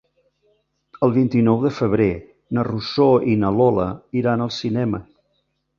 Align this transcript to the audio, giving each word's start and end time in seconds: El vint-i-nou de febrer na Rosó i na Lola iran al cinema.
El 1.07 1.13
vint-i-nou 1.17 1.59
de 1.67 1.73
febrer 1.81 2.09
na 2.59 2.65
Rosó 2.71 3.09
i 3.35 3.39
na 3.45 3.55
Lola 3.61 3.89
iran 4.23 4.47
al 4.49 4.55
cinema. 4.63 5.07